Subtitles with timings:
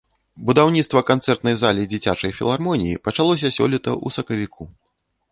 [0.45, 4.63] Будаўніцтва канцэртнай залі дзіцячай філармоніі пачалося сёлета ў сакавіку.